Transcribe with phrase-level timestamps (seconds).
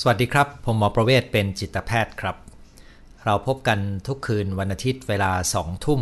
[0.00, 2.36] สวัสดีครับ ผมหมอประเวศเป็นจิตแพทย์ครับ
[3.24, 6.00] เราพบกันทุกคืนวันอาทิตย์เวลา2ทุ่ม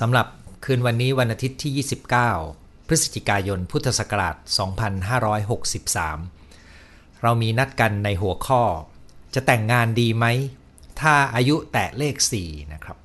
[0.00, 0.26] สำหรับ
[0.64, 1.86] คืนวันนี้วันอาทิตย์ที่
[2.44, 4.36] 29 พฤศจิกายนพุทธศักราช
[6.38, 8.62] 2563 เรามีนัดกันในหัวข้อ
[9.34, 10.26] จะแต่งงานดีไหม
[11.00, 12.96] ถ้าอายุแตะเลข 4 นะครับ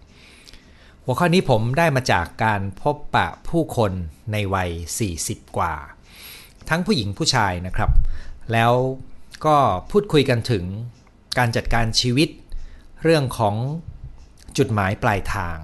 [1.06, 3.92] หัวข้อนี้ผมได้มาจากการพบปะผู้คน
[4.32, 4.72] ในวัย
[5.14, 5.74] 40 กว่า
[6.70, 7.92] ทั้งผู้หญิงผู้ชายนะครับ
[8.54, 8.74] แล้ว
[9.46, 9.58] ก็
[9.92, 10.64] พูดคุยกันถึง
[11.38, 12.30] การจัดการชีวิต
[13.04, 13.56] เรื่องของ
[14.58, 15.58] จุดหมายปลายทาง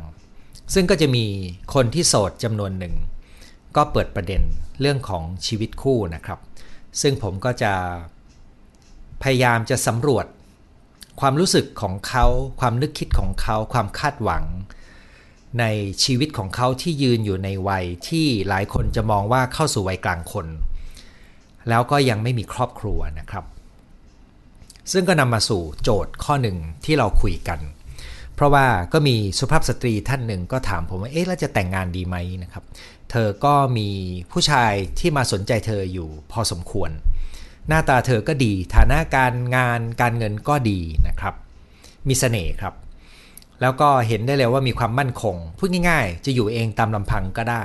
[0.74, 1.26] ซึ่งก็จะมี
[1.74, 2.96] คนที่โสดจำนวนหนึ่ง
[3.76, 4.42] ก็เปิดประเด็น
[4.82, 6.40] เรื่องของชีวิตคู่นะครับ
[7.02, 7.74] ซึ่งผมก็จะ
[9.24, 10.26] พยายามจะสำรวจ
[11.20, 12.26] ความรู้สึกของเขา
[12.60, 14.44] ความนึกคิดของเขา ความคาดหวัง
[15.60, 15.66] ใน
[16.04, 20.48] ชีวิตของเขาที่ยืนอยู่ในวัยที่หลายคนจะมองว่าเข้าสู่วัยกลางคน
[21.70, 23.46] แล้วก็ยังไม่มีครอบครัวนะครับ
[24.92, 27.60] ซึ่งก็นำมาสู่โจทย์ข้อหนึ่งที่เราคุยกัน
[28.36, 32.64] เพราะว่าก็มีสุภาพสตรีท่านหนึ่งก็ถามผมว่าเอ๊ะแล้วจะแต่งงานดีไหมนะครับ
[33.12, 33.90] เธอก็มี
[34.32, 36.92] ผู้ชายที่มาสนใจเธออยู่พอสมควร
[37.68, 41.36] หน้าตาเธอก็ดี ฐานะการงานการเงินก็ดีนะครับ
[42.08, 42.74] มีเสน่ห์ครับ
[43.62, 47.64] แล้วก็เห็นได้เลยว่ามีความมั่นคงพูดง่าย ๆ จะอยู่เองตามลำพังก็ได้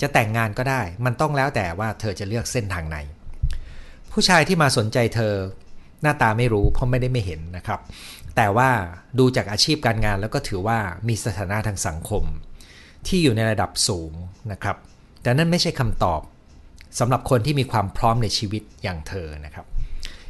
[0.00, 2.98] จะแต่งงานก็ได้ มันต้องแล้วแต่ว่าเธอจะเลือกเส้นทางไหน
[4.12, 5.34] ผู้ชายที่มาสนใจเธอ
[6.02, 7.80] หน้าตาไม่รู้เพราะไม่ได้ไม่เห็นนะครับ
[8.36, 8.70] แต่ว่า
[9.18, 10.78] ดูจากอาชีพการงานแล้วก็ถือว่า
[11.08, 12.24] มีสถานะทางสังคม
[13.06, 14.12] ที่อยู่ในระดับสูง
[14.52, 14.76] นะครับ
[15.22, 16.20] แต่นั่นไม่ใช่คำตอบ
[16.98, 19.66] สำหรับคนที่มีความพร้อมในชีวิตอย่างเธอนะครับ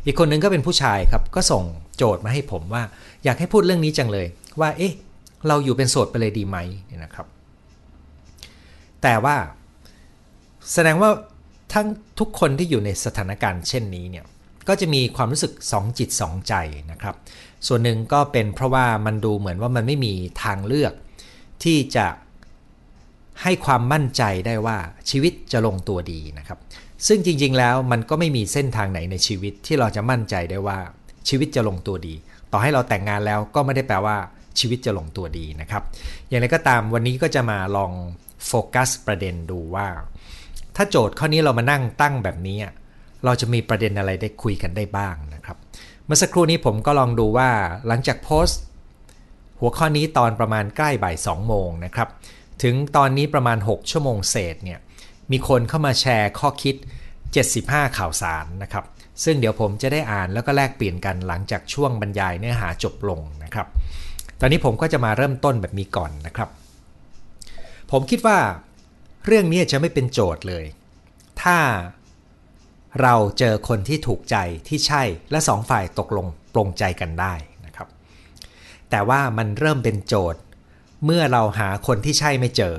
[0.05, 1.65] อีกคนนึงก็เป็นผู้ชายครับก็ส่ง
[1.97, 2.83] โจทย์มาให้ผมว่า
[3.25, 4.27] อยากให้พูดเรื่องนี้จังเลย
[4.61, 4.93] ว่า เอ๊ะ
[5.49, 6.57] เราอยู่เป็นโสดไปเลยดีไหม
[6.91, 7.27] นี่นะครับ
[9.03, 9.37] แต่ว่า
[10.73, 11.11] แสดงว่า
[11.73, 11.87] ทั้ง
[12.19, 14.25] ทุกคนที่อยู่ในสถานการณ์เช่นนี้เนี่ย
[14.69, 16.55] ก็จะมีความรู้สึกสองจิตสองใจ
[16.91, 17.15] นะครับ
[17.67, 20.93] ส่วนหนึ่งก็เป็นเพราะว่ามันดูเหมือนว่ามันไม่มีทางเลือก
[21.65, 22.07] ที่จะ
[23.43, 24.77] ให้ความมั่นใจได้ว่า
[25.11, 26.59] ชีวิตจะลงตัวดีนะครับ
[27.07, 30.79] ซึ่งจริงๆแล้วมันก็ไม่มีเส้นทางไหนในชีวิตที่เราจะมั่นใจได้ว่า
[31.29, 32.15] ชีวิตจะลงตัวดี
[32.53, 34.17] ต่อให้เราแต่งงานแล้วก็ไม่ได้แปลว่า
[34.59, 35.83] ชีวิตจะลงตัวดีนะครับ
[36.29, 37.93] อย่างไรก็ตามวันนี้ก็จะมาลอง
[38.47, 39.89] โฟกัสประเด็นดูว่า
[40.77, 42.59] ถ้าโจทย์ข้อนี้เรามานั่งตั้งแบบนี้
[43.25, 45.57] เราจะมีประเด็นอะไรได้คุยกันได้บ้างนะครับ
[46.05, 47.51] เมื่อสักครู่นี้ผมก็ลองดูว่า
[47.87, 48.61] หลังจากโพสต์
[49.61, 52.09] หัวข้อนี้ตอนประมาณใกล้บ่าย2โมงนะครับ
[52.63, 54.79] ถึงตอนนี้ประมาณ 6 ชั่วโมงเศษเนี่ย
[55.33, 56.75] มีคนเข้ามาแชร์ข้อคิด
[57.37, 58.85] 75 ข่าวสารนะครับ
[59.25, 63.67] ซึ่งเดี๋ยวผมจะได้อ่านแล้วก็แลกเปลี่ยนกันหลังจากช่วงบรรยายเนื้อหาจบลงนะครับ
[64.41, 66.49] ตอนนี้ผมก็จะมาเริ่มต้นแบบนี้ก่อนนะครับ
[67.91, 68.39] ผมคิดว่า
[69.27, 70.65] เรื่องนี้จะไม่เป็นโจทย์เลย
[71.43, 71.57] ถ้า
[73.03, 74.37] เราเจอคนที่ถูกใจ
[74.69, 77.35] ที่ใช่และสองฝ่ายตกลงปรงใจกันได้
[77.67, 77.89] นะครับ
[78.91, 80.41] แต่ว่ามันเริ่มเป็นโจทย์
[81.05, 82.75] เมื่อเราหาคนที่ใช่ไม่เจอ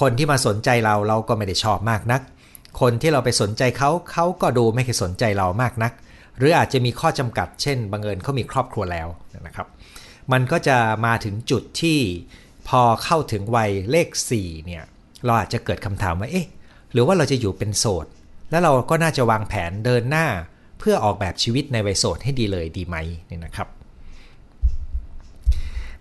[0.00, 2.22] คนที่มาสนใจเราเราก็ไม่ได้ชอบมากนัก
[2.80, 5.92] คนที่เราไปสนใจเขาเขาก็ดูไม่เคยสนใจเรามากนัก
[6.38, 9.08] หรืออาจจะมีข้อจำกัด เช่นบังเอิญเขามีครอบครัวแล้ว
[9.46, 9.66] นะครับ
[10.32, 11.98] มันก็จะมาถึงจุดที่
[12.68, 14.84] พอเข้าถึงวัยเลข4เนี่ย
[15.24, 16.46] เราอาจจะเกิดคำถามว่าเอ๊ะ
[16.92, 18.06] หรือว่าเราจะอยู่เป็นโสด
[18.52, 20.26] แล้วเราก็น่าจะวางแผนเดินหน้า
[20.78, 22.96] เพื่อออกแบบชีวิตในวัยโสดให้ดีเลยดีไหม
[23.30, 23.68] นี่นะครับ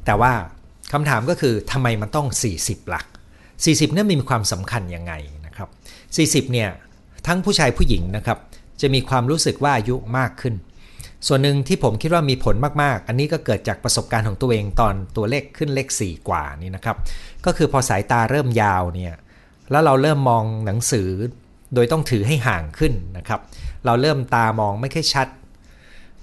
[0.06, 0.32] แต่ว่า
[0.92, 2.28] คำถามก็คือทำไมมันต้อง
[2.60, 3.06] 40 หลัก
[3.52, 5.14] 40นี่มีความสำคัญยังไง
[5.46, 5.70] นะครับ
[6.48, 6.70] 40เนี่ย
[7.28, 8.38] ทั้งผู้ชายผู้หญิงนะครับ
[8.82, 10.56] จะมีความรู้สึกว่าอายุมากขึ้น
[11.28, 16.98] ส่วนหนึ่งที่ผมคิดว่ามีผลมากๆ อันนี้ก็เกิดจากประสบการณ์ของตัวเองตอนตัวเลขขึ้นเลข 4 กว่านี่นะครับ
[17.46, 19.14] ก็คือพอสายตาเริ่มยาวเนี่ย
[19.72, 21.10] แล้วเราเริ่มมองหนังสือ
[21.76, 23.40] โดยต้องถือให้ห่างขึ้นนะครับ
[23.86, 25.28] เราเริ่มตามองไม่ค่อยชัด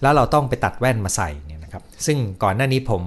[0.02, 3.02] แล้วเราต้องไปตัดแว่นมาใส่เนี่ยนะครับ ซึ่งก่อนหน้านี้ผม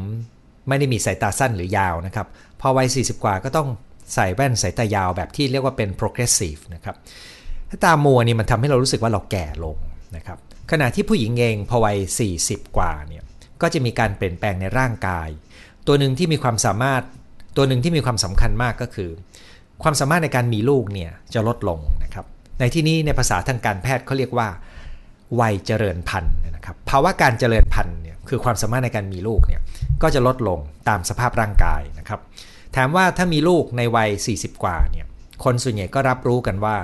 [0.68, 2.28] ไม่ได้มีสายตาสั้นหรือยาวนะครับ
[2.62, 3.68] พอวัย 40 กว่าก็ต้อง
[4.14, 6.96] ใส่แว่นสายตายาวแบบที่เรียกว่าเป็น progressive นะครับ
[7.70, 9.78] ถ้าตามัวนี่มันทำให้เรารู้สึกว่าเราแก่ลง
[10.16, 10.38] นะครับ
[10.72, 11.98] ขณะที่ผู้หญิงเองพอวัย
[12.38, 13.24] 40 กว่าเนี่ย
[13.62, 15.30] ก็จะมีการเปลี่ยนแปลงในร่างกาย
[15.88, 17.02] ตัวหนึ่งที่มีความสามารถ
[17.58, 19.10] ตัวหนึ่งที่มีความสำคัญมากก็คือ
[19.84, 22.26] ความสามารถในการมีลูกเนี่ยจะลดลงนะครับ
[22.60, 24.48] ในที่นี้ในภาษาทางการแพทย์เขาเรียกว่า
[25.40, 29.62] วัยเจริญพันธุ์นะครับ ภาวะการเจริญพันธุ์เนี่ยคือความสามารถในการมีลูกเนี่ย
[30.02, 32.20] ก็จะลดลงตามสภาพร่างกายนะครับ
[32.76, 35.06] ถามว่าถ้ามีลูกในวัย 40 กว่าเนี่ย
[35.44, 36.78] คนส่วนใหญ่ก็รับรู้กันว่า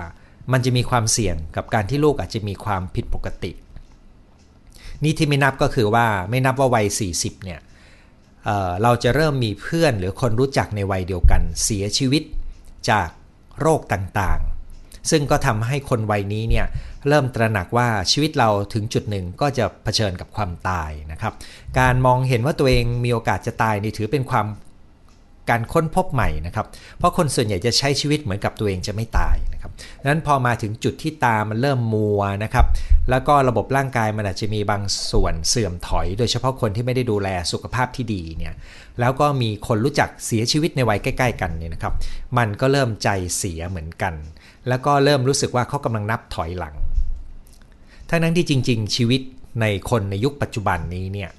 [0.51, 3.51] มันจะมีความเสี่ยงกับการที่ลูกอาจจะมีความผิดปกติ
[5.03, 6.85] นี่ที่ไม่นับก็คือว่าไม่นับว่าวัย
[7.15, 7.59] 40เนี่ย
[8.45, 12.23] เเราจะเริ่มมีเพื่อนหรือคนรู้จักในวัยเดียวกันเสียชีวิต
[12.91, 13.09] จาก
[13.59, 16.65] โรคต่างๆ ซึ่งก็ทำให้คนวัยนี้เนี่ย
[17.07, 21.33] เริ่มตระหนักว่าชีวิตเราถึงจุดหนึ่งก็จะเผชิญกับความตายนะครับ
[21.79, 24.45] การมองเห็นว่าตัวเองมีโอกาสจะตายนี่ถือเป็นความ
[25.49, 26.65] การค้นพบใหม่นะครับ
[26.97, 29.71] เพราะคนส่วนใหญ่จะใช้ชีวิตเหมือนกับตัวเองจะไม่ตายนะครับ
[30.05, 32.65] นั้นพอมาถึงจุดที่ตามันเริ่มมัวนะครับ
[33.09, 38.53] แล้วก็ระบบร่างกายมันอาจจะมีบางส่วนเสื่อมถอย โดยเฉพาะคนที่ไม่ได้ดูแลสุขภาพที่ดีเนี่ย
[38.99, 41.93] แล้วก็มีคนรู้จักเสียชีวิตในวัยใกล้ ๆ กันเนี่ยนะครับ
[42.37, 44.13] มันก็เริ่มใจเสียเหมือนกัน
[44.67, 46.75] แล้วก็เริ่มรู้สึกว่าเขากำลังนับถอยหลัง
[48.09, 49.21] ทั้งนั้นที่จริง ๆ ชีวิต
[49.61, 51.29] ในคนในยุคปัจจุบันนี้เนี่ย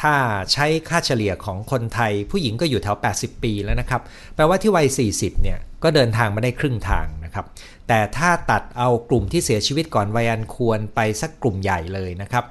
[0.00, 0.14] ถ้า
[0.52, 4.02] ใช้ค่าเฉลี่ยของคนไทย ผู้หญิงก็อยู่แถว 80 ปีแล้วนะครับ
[4.34, 7.46] แปลว่าที่วัย 40 เนี่ย ก็เดินทางมาได้ครึ่งทางนะครับ
[7.88, 12.44] แต่ถ้าตัดเอากลุ่มที่เสียชีวิตก่อนวัยอันควรไปสักกลุ่มใหญ่เลยนะครับ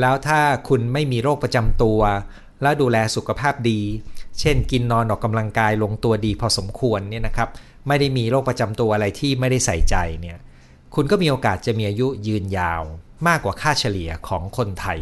[0.00, 2.00] แล้วถ้าคุณไม่มีโรคประจำตัว
[2.62, 3.80] แล้วดูแลสุขภาพดี
[4.40, 7.48] เช่น กินนอนออกกำลังกายลงตัวดีพอสมควรเนี่ยนะครับ
[7.88, 10.38] ไม่ได้มีโรคประจำตัวอะไรที่ไม่ได้ใส่ใจเนี่ย
[10.94, 12.82] คุณก็มีโอกาสจะมีอายุยืนยาว
[13.28, 14.98] มากกว่าค่าเฉลี่ยของคนไทย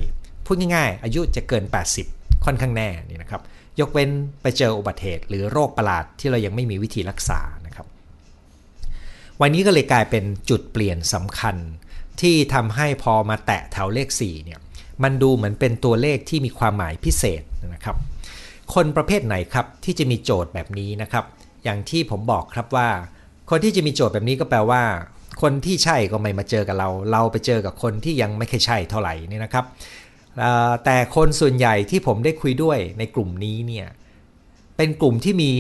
[0.47, 1.65] พูดง่ายๆ อายุจะเกิน
[2.05, 3.43] 80 ค่อนข้างแน่นี่นะครับ
[3.81, 4.11] ยกเว้น
[4.43, 7.87] ไปเจออุบัติเหตุหรือโรคประหลาดที่เรายังไม่มีวิธีรักษานะครับ
[9.41, 11.57] วันนี้ก็เลยกลายเป็นจุดเปลี่ยนสำคัญ
[12.21, 14.59] ที่ทำให้พอมาแตะแถวเลข4เนี่ย
[15.03, 17.43] มันดูเหมือนเป็นตัวเลขที่มีความหมายพิเศษ
[17.75, 17.97] นะครับ
[18.75, 21.25] คนประเภทไหนครับที่จะมีโจทย์แบบนี้นะครับ
[21.65, 22.89] อย่างที่ผมบอกครับว่า
[23.51, 24.83] คนที่จะมีโจทย์แบบนี้ก็แปลว่า
[25.43, 29.65] คนที่ใช่ก็ไม่มาเจอกับเรา เราไปเจอกับคนที่ยังไม่เคยใช่เท่าไหร่นี่นะครับ
[30.85, 33.87] แต่คนส่วนใหญ่ที่ผมได้คุยด้วยในกลุ่มนี้เนี่ย
[34.77, 35.51] เป็นกลุ่มที่มี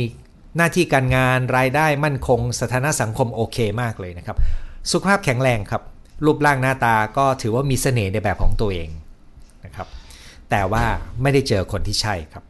[0.57, 4.37] หน้าที่การงานรายได้มั่นคง สถานะสังคมโอเคมากเลยนะครับ
[4.91, 5.83] สุขภาพแข็งแรงครับ
[6.25, 8.89] รูปร่างหน้าตาก็ถือว่ามีเสน่ห์ในแบบของตัวเอง
[9.65, 9.89] นะครับ
[10.51, 10.85] แต่ว่า
[11.23, 12.45] ไม่ได้เจอคนที่ใช่ครับ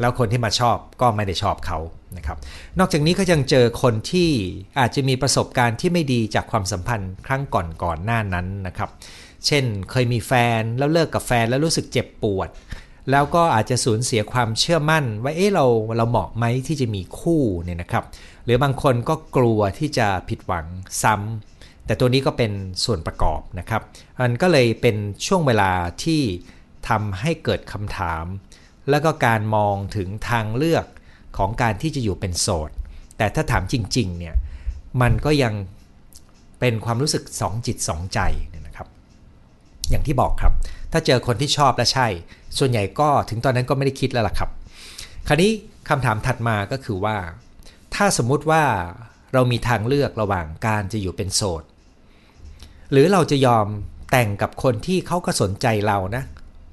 [0.00, 1.78] แล้วคนที่มาชอบก็ไม่ได้ชอบเขา
[2.16, 2.38] นะครับ
[2.78, 4.30] นอกจากนี้ก็ยังเจอคนที่
[4.78, 8.90] อาจจะมีประสบการณ์ที่ไม่ดีจากความสัมพันธ์ครั้งก่อนๆหน้านั้นนะครับ
[9.46, 12.48] เช่น เคยมีแฟนแล้วเลิกกับแฟนแล้วรู้สึกเจ็บปวด
[13.10, 18.04] แล้วก็อาจจะสูญเสียความเชื่อมั่น ว่าเอ๊ะเราเราเหมาะไหมที่จะมีคู่เนี่ยนะครับ
[18.44, 20.66] หรือบางคนก็กลัวที่จะผิดหวัง
[21.02, 22.52] ซ้ำแต่ตัวนี้ก็เป็น
[22.84, 23.82] ส่วนประกอบนะครับ
[24.22, 24.96] มันก็เลยเป็น
[25.26, 25.70] ช่วงเวลา
[26.04, 26.22] ที่
[26.88, 28.24] ทำให้เกิดคำถาม
[28.90, 30.86] แล้วก็การมองถึงทางเลือก
[31.36, 32.70] ของการที่จะอยู่เป็นโสด
[33.18, 34.34] แต่ถ้าถามจริงๆเนี่ย
[35.02, 35.54] มันก็ยัง
[36.60, 38.20] เป็นความรู้สึกสองจิตสองใจ
[39.90, 40.52] อย่างที่บอกครับ
[40.92, 42.06] ถ้าเจอคนที่ชอบและใช่
[42.58, 44.50] ส่วนใหญ่ก็ถึงตอนนั้นก็ไม่ได้คิดแล้วล่ะครับ
[45.28, 45.50] คราวนี้
[45.88, 47.16] คำถามถัดมาก็คือว่า
[47.94, 48.64] ถ้าสมมุติว่า
[49.32, 51.62] เรามีทางเลือกระหว่างการจะอยู่เป็นโสด
[52.92, 53.66] หรือเราจะยอม
[54.10, 56.22] แต่งกับคนที่เขาก็สนใจเรานะ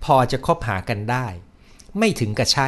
[0.05, 1.25] พอจะคบหากันได้
[1.99, 2.67] ไม่ถึงกับใช่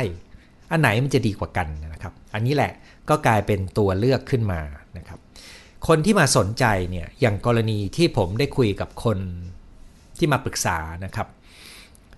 [0.71, 2.73] อันไหนมันจะดีกว่ากันนะครับ อันนี้แหละ
[3.09, 4.61] ก็กลายเป็นตัวเลือกขึ้นมา
[4.97, 5.19] นะครับ
[5.87, 9.17] คนที่มาสนใจเนี่ยอย่างกรณีที่ผมได้คุยกับคน
[10.19, 11.27] ที่มาปรึกษานะครับ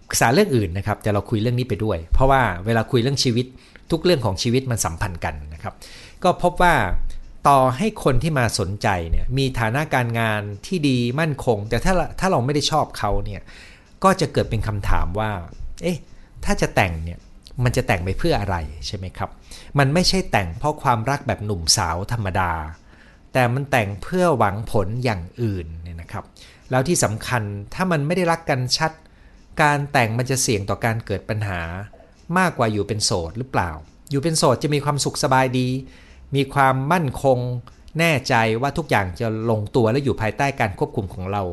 [0.08, 3.46] ปรึกษาเรื่องอื่นนะครับ แต่เราคุยเรื่องนี้ไปด้วย เพราะว่าเวลาคุยเรื่องชีวิต
[3.92, 5.74] ทุกเรื่องของชีวิตมันสัมพันธ์กันนะครับ
[6.24, 6.76] ก็พบว่า
[7.48, 13.42] ต่อให้คนที่มาสนใจเนี่ยมีฐานะการงานที่ดีมั่นคง แต่ถ้าถ้าเราไม่ได้ชอบเขาเนี่ย
[14.04, 15.32] ก็จะเกิดเป็นคำถามว่า
[15.84, 15.98] เอ๊ะ
[16.46, 17.20] ถ้าจะแต่งเนี่ย
[17.64, 18.56] มันจะแต่งไปเพื่ออะไร
[18.88, 19.30] ใช่ไหมครับ
[19.80, 22.52] มันไม่ใช่แต่งเพราะความรักแบบหนุ่มสาวธรรมดา
[23.34, 26.24] แต่มันแต่งเพื่อหวังผลอย่างอื่นเนี่ยนะครับ
[26.72, 27.44] แล้วที่สำคัญ
[27.74, 28.92] ถ้ามันไม่ได้รักกันชัด
[29.62, 31.62] การแต่งมันจะเสี่ยงต่อการเกิดปัญหา
[32.38, 33.72] มากกว่าอยู่เป็นโสดหรือเปล่า
[34.12, 35.68] อยู่เป็นโสดจะมีความสุขสบายดี
[36.36, 37.40] มีความมั่นคง
[38.00, 41.44] แน่ใจว่าทุกอย่างจะลงตัวและอยู่ภายใต้การควบคุมของเรา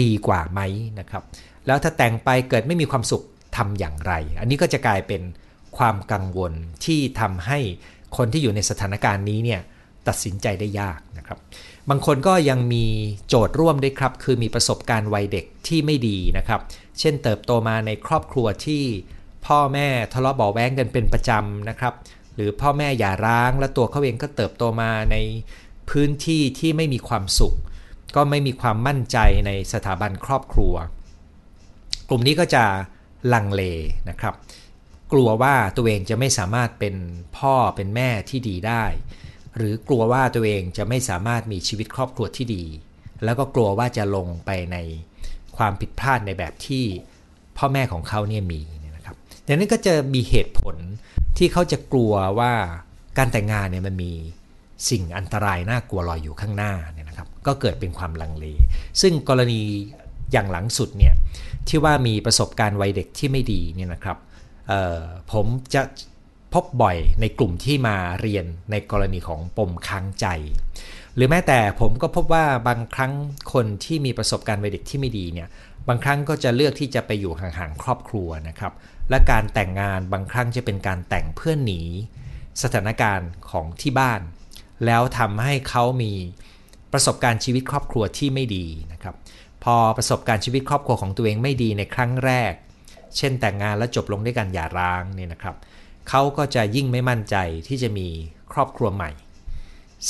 [0.00, 0.60] ดีกว่าไหม
[0.98, 1.22] นะครับ
[1.66, 3.24] แล้วถ้าแต่งไปเกิดไม่มีความสุข
[3.56, 5.22] ทำอย่างไร อันนี้ก็จะกลายเป็น
[5.78, 6.52] ความกังวล
[6.84, 7.58] ที่ทำให้
[8.16, 9.60] คนที่อยู่ในสถานการณ์นี้เนี่ย
[10.08, 11.38] ตัดสินใจได้ยากนะครับ
[11.90, 12.86] บางคนก็ยังมี
[13.28, 16.60] โจทย์ร่วมด้วยครับ คือมีประสบการณ์วัยเด็กที่ไม่ดีนะครับ
[16.98, 18.82] เช่นเติบโตมาในครอบครัวที่
[19.46, 21.94] พ่อแม่ทะเลาะเบาแว้งกันเป็นประจำนะครับ
[22.34, 25.16] หรือพ่อแม่อย่าร้าง และตัวเขาเองก็เติบโตมาใน
[25.90, 27.54] พื้นที่ที่ไม่มีความสุข
[28.16, 30.74] ก็ไม่มีความมั่นใจในสถาบันครอบครัว
[32.08, 32.64] กลุ่มนี้ก็จะ
[33.32, 33.62] ลังเล
[34.08, 34.34] นะครับ
[35.12, 36.94] กลัวว่าตัวเองจะไม่สามารถเป็น
[37.38, 38.84] พ่อเป็นแม่ที่ดีได้
[39.56, 42.64] หรือกลัวว่าตัวเองจะไม่สามารถมีชีวิตครอบครัวที่ดี
[43.24, 44.76] แล้วก็กลัวว่าจะลงไปใน
[45.56, 46.84] ความผิดพลาดในแบบที่
[47.56, 48.60] พ่อแม่ของเขาเนี่ยมี
[48.96, 49.16] นะครับ
[49.46, 50.76] ดังนั้นก็จะมีเหตุผล
[51.38, 52.52] ที่เขาจะกลัวว่า
[53.18, 54.12] การแต่งงานเนี่ยมันมี
[54.90, 58.46] สิ่งอันตรายน่ากลัวรอยอยู่ข้างหน้าเนี่ยนะครับ ก็เกิดเป็นความลังเล
[59.00, 59.60] ซึ่งกรณี
[60.32, 61.14] อย่างหลังสุดเนี่ย
[61.68, 64.16] ที่ว่ามีประสบการณ์วัยเด็กที่ไม่ดีเนี่ยนะครับ
[65.32, 65.82] ผมจะ
[66.54, 70.26] พบบ่อยในกลุ่มที่มาเรียนในกรณีของปมค้างใจ
[71.14, 73.12] หรือแม้แต่ผมก็พบว่าบางครั้ง
[73.52, 75.48] คนที่มีประสบการณ์วัยเด็กที่ไม่ดีเนี่ย
[75.88, 78.72] บางครั้งก็จะเลือกที่จะไปอยู่ห่างๆครอบครัวนะครับ
[79.10, 81.80] และการแต่งงานบางครั้งจะเป็นการแต่งเพื่อหนี
[82.62, 84.20] สถานการณ์ของที่บ้าน
[84.86, 86.12] แล้วทำให้เขามี
[86.92, 89.14] ประสบการณ์ชีวิตครอบครัวที่ไม่ดีนะครับ
[89.64, 92.52] พอประสบการณ์ชีวิตครอบครัวของตัวเองไม่ดีในครั้งแรก
[93.16, 95.56] เช่นแต่งงานแล้วจบลงด้วยการหย่าร้างเนี่ยนะครับ
[96.08, 97.36] เขาก็จะยิ่งไม่มั่นใจ
[97.68, 98.08] ที่จะมี
[98.52, 99.10] ครอบครัวใหม่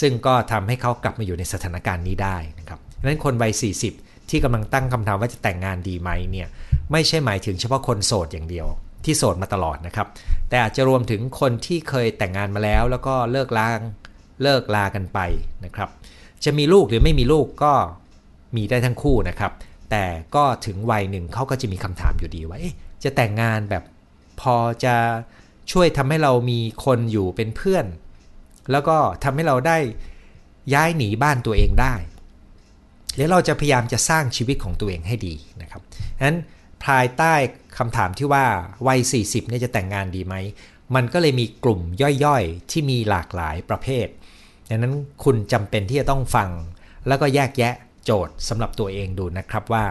[0.01, 3.53] ซึ่งก็ทำให้เขากลับมาอยู่ในสถานการณ์นี้ได้นะครับดังนั้นคนวัย
[3.93, 6.49] 40 ที่กำลังตั้งคำถามว่าจะแต่งงานดีไหมเนี่ย
[6.93, 8.67] ไม่ใช่หมายถึงเฉพาะคนโสดอย่างเดียว
[9.05, 10.07] ที่โสดมาตลอดนะครับ
[10.49, 13.81] แต่อาจจะรวมถึงคนที่เคยแต่งงานมาแล้ว แล้วก็เลิกลาง
[14.43, 15.19] เลิกลากันไป
[15.65, 15.89] นะครับ
[16.45, 17.73] จะมีลูกหรือไม่มีลูกก็
[18.57, 19.53] มีได้ทั้งคู่นะครับ
[19.91, 22.59] แต่ก็ถึงวัยหนึ่งเขาก็จะมีคำถามอยู่ดีว่า
[23.05, 23.85] จะแต่งงานแบบ
[24.41, 24.95] พอจะ
[25.73, 27.87] ช่วยทำให้เรามีคนอยู่เป็นเพื่อน
[28.71, 29.79] แล้วก็ทำให้เราได้
[30.75, 31.95] ย้ายหนีบ้านตัวเองได้
[33.15, 35.83] หรือเราจะพยายามจะสร้างชีวิตของตัวเองให้ดีนะครับ
[36.27, 36.39] นั้น
[36.87, 37.35] ภายใต้
[37.79, 38.45] คำถามที่ว่า
[38.87, 40.35] วัย 40เนี่ยจะแต่งงานดีไหม
[40.95, 41.81] มันก็เลยมีกลุ่ม
[42.25, 44.07] ย่อยๆ ที่มีหลากหลายประเภท
[44.69, 46.51] ดังนั้นคุณจำเป็นที่จะต้องฟัง
[47.09, 47.75] แล้วก็แยกแยะ
[48.05, 49.85] โจทย์สำหรับตัวเองดูนะครับว่า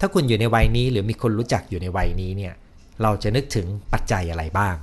[0.00, 2.54] ถ้าคุณอยู่ในวัยนี้หรือมีคนรู้จักอยู่ในวัยนี้เนี่ย
[3.02, 4.76] เราจะนึกถึงปัจจัยอะไรบ้าง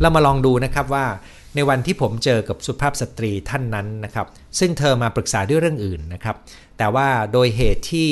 [0.00, 1.06] เรามาลองดูนะครับว่า
[1.54, 4.26] ในวันที่ผมเจอกับสุภาพสตรีท่านนั้นนะครับ
[4.58, 6.36] ซึ่งเธอมาปรึกษาด้วยเรื่องอื่นนะครับ
[6.78, 8.10] แต่ว่าโดยเหตุที่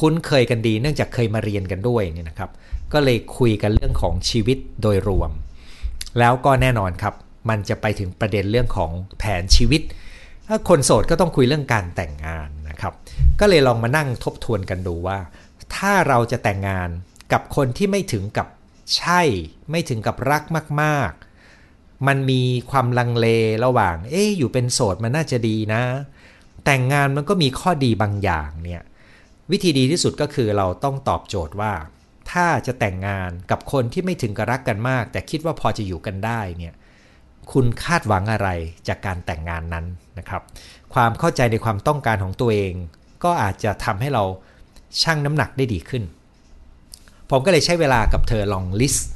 [0.00, 2.50] คุ้นเคยกันดี เนื่องจากเคยมาเรียนกันด้วยเนี่ยนะครับ
[2.92, 5.30] ก็เลยคุยกันเรื่องของชีวิตโดยรวม
[6.18, 7.14] แล้วก็แน่นอนครับ
[7.48, 9.82] มันจะไปถึงประเด็นเรื่องของแผนชีวิต
[10.48, 12.92] ถ้าคนโสดก็ต้องคุยเรื่องการแต่งงานนะครับ
[13.40, 15.18] ก็เลยลองมานั่งทบทวนกันดูว่า
[15.76, 16.88] ถ้าเราจะแต่งงาน
[17.32, 18.46] กับคนที่ไม่ถึงกับ
[18.96, 19.20] ใช่
[19.70, 20.42] ไม่ถึงกับรัก
[20.82, 21.12] มาก
[21.58, 23.26] ๆ มันมีความลังเล
[23.64, 25.82] ระหว่าง เอ๊อยู่เป็นโสดมันน่าจะดีนะ
[26.64, 28.82] แต่งงานมันก็มีข้อดีบางอย่างเนี่ย
[29.50, 31.72] วิธีดีที่สุดก็คือเราต้องตอบโจทย์ว่า
[32.30, 36.74] ถ้าจะแต่งงานกับคนที่ไม่ถึงกับรักกันมาก แต่คิดว่าพอจะอยู่กันได้เนี่ย
[37.52, 38.48] คุณคาดหวังอะไร
[38.88, 39.86] จากการแต่งงานนั้น
[40.18, 40.42] นะครับ
[40.94, 42.74] ความเข้าใจในความต้องการของตัวเอง
[43.24, 44.24] ก็อาจจะทำให้เรา
[45.02, 46.02] ชั่งน้ำหนักได้ดีขึ้น
[47.30, 49.10] ผมก็เลยใช้เวลากับเธอลองลิสต์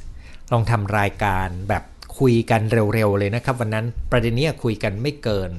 [0.51, 1.83] ลองทำรายการแบบ
[2.19, 2.61] คุยกัน
[2.93, 5.51] เร็วๆเลยนะครับ วันนั้นประเด็นนี้คุยกันไม่เกิน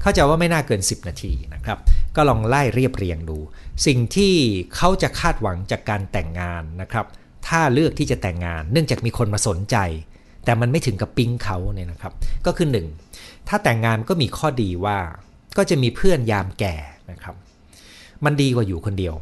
[0.00, 1.78] เข้าใจว่าไม่น่าเกิน 10 นาทีนะครับ
[2.16, 3.38] ก็ลองไล่เรียบเรียงดู
[3.86, 4.34] สิ่งที่
[4.76, 7.06] เขาจะคาดหวังจากการแต่งงานนะครับ
[7.48, 9.76] ถ้าเลือกที่จะแต่งงาน เนื่องจากมีคนมาสนใจ
[10.44, 12.12] แต่มันไม่ถึงกับปิ๊งเขาเนี่ยนะครับ
[12.46, 12.68] ก็คือ
[13.08, 14.98] 1 ถ้าแต่งงานก็มีข้อดีว่า
[15.56, 16.76] ก็จะมีเพื่อนยามแก่
[17.10, 17.34] นะครับ
[18.24, 19.14] มันดีกว่าอยู่คนเดียว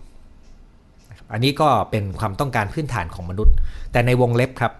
[1.32, 3.54] อันนี้ก็เป็นความต้องการพื้นฐานของมนุษย์
[3.92, 4.72] แต่ในวงเล็บครับ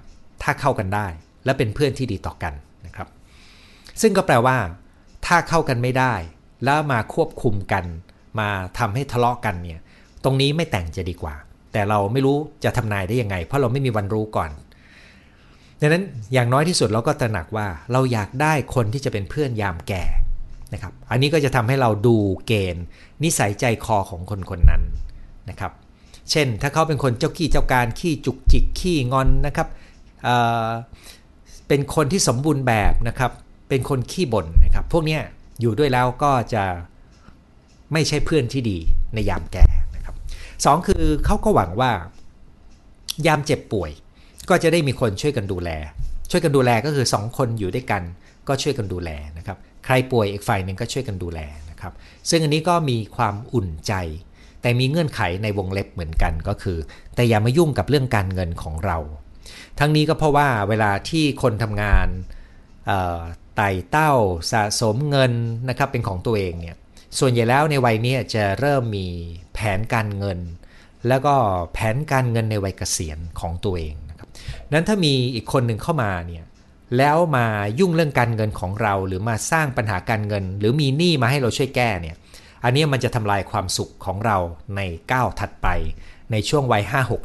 [0.43, 1.07] ถ้าเข้ากันได้
[1.45, 2.53] และเป็นเพื่อนที่ดีต่อกัน
[2.87, 3.09] นะครับ
[4.01, 4.57] ซึ่งก็แปลว่า
[5.27, 6.15] ถ้าเข้ากันไม่ได้
[6.65, 7.85] แล้วมาควบคุมกัน
[8.41, 8.49] มา
[8.79, 9.81] ทำให้ทะเลาะกันเนี่ย
[10.25, 11.35] ตรงนี้ไม่แต่งจะดีกว่า
[11.73, 14.51] แต่เราไม่รู้จะทำนายได้ยังไง เพราะเราไม่มีวันรู้ก่อน
[15.81, 20.05] ดังนั้นอย่างน้อยที่สุดเราก็ตระหนักว่าเราอยากได้คนที่จะเป็นเพื่อนยามแก่
[20.73, 22.85] นะครับ อันนี้ก็จะทำให้เราดูเกณฑ์
[23.25, 24.83] นิสัยใจคอของคนคนนั้น
[25.51, 25.73] นะครับ
[26.31, 29.69] เช่น ถ้าเขาเป็นคนเจ้าขี้เจ้าการขี้จุกจิกขี้งอนนะครับ
[30.23, 33.33] เเป็นคนที่สมบูรณ์แบบนะครับ
[33.69, 35.19] เป็นคนขี้บ่นนะครับ พวกนี้
[35.61, 36.65] อยู่ด้วยแล้วก็จะ
[37.93, 38.79] ไม่ใช่เพื่อนที่ดี
[39.15, 39.65] ในยามแก่
[39.95, 40.15] นะครับ
[40.65, 41.91] สองคือเขาก็หวังว่า
[43.27, 43.91] ยามเจ็บป่วย
[44.49, 45.71] ก็จะได้มีคนช่วยกันดูแล
[46.31, 48.03] ช่วยกันดูแลก็คือ 2 คนอยู่ด้วยกัน
[48.49, 51.41] ก็ช่วยกันดูแลนะครับ ใครป่วยอีกฝ่ายหนึ่งก็ช่วยกันดูแล
[51.71, 51.93] นะครับ
[52.31, 53.93] ซึ่งอันนี้ก็มีความอุ่นใจ
[54.65, 56.79] แต่มีเงื่อนไขในวงเล็บเหมือนกันก็คือ
[57.15, 58.99] แต่อย่ามายุ่งกับเรื่องการเงินของเรา
[59.79, 62.09] ทั้งนี้ก็เพราะว่าเวลาที่คนทำงาน
[63.57, 64.13] ไต่เต้า
[64.53, 65.33] สะสมเงิน
[65.69, 66.77] นะครับเป็นของตัวเองเนี่ย
[67.19, 69.07] ส่วนใหญ่แล้วในวัยนี้จะเริ่มมี
[69.55, 70.39] แผนการเงิน
[71.09, 71.35] แล้วก็
[71.73, 74.29] แผนการเงินในวัยเกษียณของตัวเองนะครับ
[74.73, 76.45] นั้นถ้ามีอีกคนหนึ่งเข้ามาเนี่ย
[76.97, 77.47] แล้วมา
[77.79, 82.17] ยุ่งเรื่องการเงินของเรา หรือมาสร้างปัญหาการเงิน หรือมีหนี้มาให้เราช่วยแก้เนี่ย
[82.65, 84.37] อันนี้มันจะทำลายความสุขของเรา
[84.77, 84.81] ใน
[85.13, 85.69] ก้าวถัดไป
[86.33, 86.83] ในช่วงวัย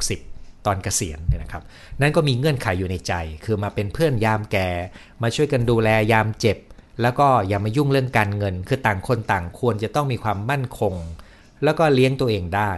[0.08, 1.62] 5-60 ตอนเกษียณเนี่ยนะครับ
[2.00, 3.12] นั่นก็มีเงื่อนไขยอยู่ในใจ
[3.44, 4.68] คือมาเป็นเพื่อนยามแก่
[5.22, 6.58] มาช่วยกันดูแลยามเจ็บ
[7.02, 10.94] แล้วก็อย่ามายุ่งเรื่องการเงิน คือต่างคนต่างควรจะต้องมีความมั่นคง
[11.64, 12.72] แล้วก็เลี้ยงตัวเองได้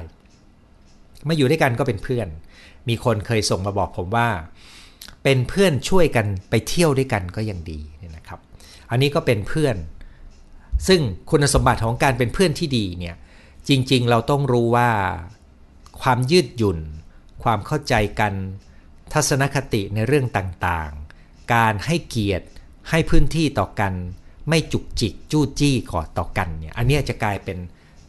[1.28, 2.28] มาอยู่ด้วยกันก็เป็นเพื่อน
[2.88, 4.28] มีคนเคยส่งมาบอกผมว่า
[5.24, 8.40] เป็นเพื่อนช่วยกันไปเที่ยวด้วยกันก็ยังดีนี่นะครับ
[8.90, 9.76] อันนี้ก็เป็นเพื่อน
[10.88, 11.00] ซึ่ง
[11.30, 13.16] คุณสมบัติของการเป็นเพื่อนที่ดีเนี่ย
[13.68, 14.90] จริงๆ เราต้องรู้ว่า
[16.02, 16.78] ความยืดหยุ่น
[17.42, 18.32] ความเข้าใจกัน
[19.12, 22.46] ทัศนคติในเรื่องต่างๆ การให้เกียรติ
[22.90, 23.92] ให้พื้นที่ต่อกัน
[24.48, 27.58] ไม่จุกจิกจู้จี้ก่อต่อกันเนี่ยอันนี้จะกลายเป็น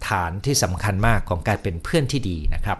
[0.08, 2.78] ฐานที่สำคัญมากของการเป็นเพื่อนที่ดีนะครับ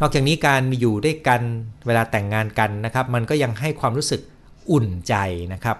[0.00, 1.42] นอกจากนี้การอยู่ด้วยกัน
[1.86, 4.20] เวลาแต่งงานกันนะครับ มันก็ยังให้ความรู้สึก
[4.70, 5.14] อุ่นใจ
[5.52, 5.76] นะครับ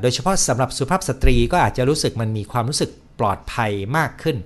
[0.00, 2.90] โดยเฉพาะสำหรับสุภาพสตรีก็อาจจะรู้สึกมันมีความรู้สึก
[3.20, 4.36] ปลอดภัยมากขึ้น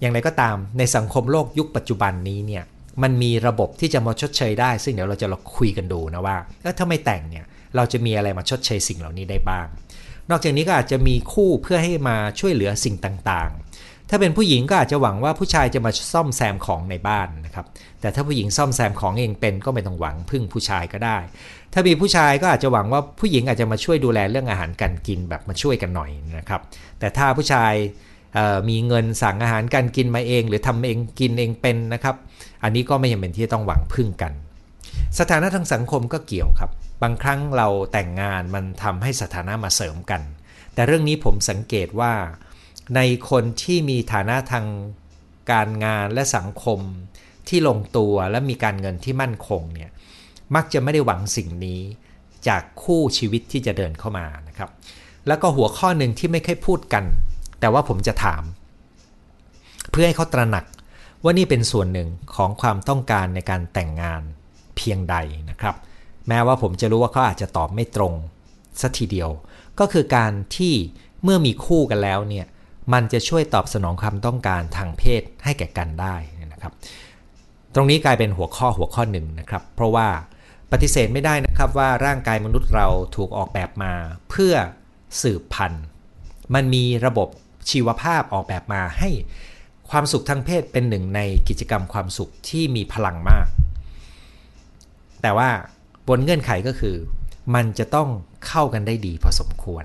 [0.00, 2.64] อย่างไรก็ตามในสังคมโลกยุคปัจจุบันนี้เนี่ย
[3.02, 6.36] มันมีระบบที่จะมาชดเชยได้ ซึ่งเดี๋ยวเราจะเราคุยกันดูนะว่า
[6.78, 7.44] ถ้าไม่แต่งเนี่ย
[7.76, 9.66] เราจะมีอะไรมาชดเชยสิ่งเหล่านี้ได้บ้าง
[10.30, 17.66] นอกจากนี้ก็อาจจะมีคู่เพื่อให้มาช่วยเหลือสิ่งต่างๆ ถ้าเป็นผู้หญิงก็อาจจะหวังว่าผู้ชายจะมาซ่อมแซมของในบ้านนะครับ
[18.00, 21.18] แต่ถ้าผู้หญิงซ่อมแซมของเองเป็นก็ไม่ต้องหวังพึ่งผู้ชายก็ได้
[21.78, 26.60] ถ้ามีผู้ชายก็อาจจะหวังว่าผู้หญิงอาจจะมาช่วยดูแลเรื่องอาหารการกินแบบมาช่วยกันหน่อยนะครับ
[26.98, 27.72] แต่ถ้าผู้ชาย
[28.68, 32.16] มีเงินสั่งอาหารการกินมาเอง หรือทำเองกินเองเป็นนะครับ
[32.62, 34.32] อันนี้ก็ไม่จำเป็นที่ต้องหวังพึ่งกัน
[35.18, 36.70] สถานะทางสังคมก็เกี่ยวครับ
[37.02, 40.22] บางครั้งเราแต่งงานมันทำให้สถานะมาเสริมกัน
[40.74, 42.12] แต่เรื่องนี้ผมสังเกตว่า
[42.96, 44.66] ในคนที่มีฐานะทาง
[45.52, 46.80] การงานและสังคม
[47.48, 49.90] ที่ลงตัวและมีการเงินที่มั่นคงเนี่ย
[50.54, 51.80] มักจะไม่ได้หวังสิ่งนี้
[52.48, 54.70] จากคู่ชีวิตที่จะเดินเข้ามานะครับ
[55.26, 57.04] แล้วก็หัวข้อหนึ่งที่ไม่ค่อยพูดกัน
[57.60, 58.42] แต่ว่าผมจะถาม
[59.90, 60.64] เพื่อให้เขาตระหนัก
[61.22, 64.22] ว่านี่เป็นส่วนหนึ่งของความต้องการในการแต่งงาน
[64.76, 65.16] เพียงใด
[65.50, 65.76] นะครับ
[66.28, 68.14] แม้ว่าผมจะรู้ว่าเขาอาจจะตอบไม่ตรง
[68.80, 69.30] สัทีเดียว
[69.80, 70.74] ก็คือการที่
[71.22, 72.46] เมื่อมีคู่กันแล้วเนี่ย
[72.92, 76.14] มันจะช่วยตอบสนองความต้องการทางเพศให้แก่กันได้
[76.52, 76.72] นะครับ
[77.74, 80.08] ตรงนี้กลายเป็นหัวข้อหัวข้อหนึ่งนะครับ เพราะว่า
[80.72, 83.92] ปฏิเสธไม่ได้นะครับว่าร่างกายมนุษย์เราถูกออกแบบมา
[84.30, 84.54] เพื่อ
[85.22, 85.84] สืบพันธุ์
[86.54, 87.28] มันมีระบบ
[87.70, 89.10] ชีวภาพออกแบบมาให้
[89.90, 93.46] ความสุขทางเพศเป็นหนึ่งในกิจกรรมความสุขที่มีพลังมาก
[95.22, 95.50] แต่ว่า
[96.08, 96.96] บนเงื่อนไขก็คือ
[97.54, 98.08] มันจะต้อง
[98.46, 99.84] เข้ากันได้ดีพอสมควร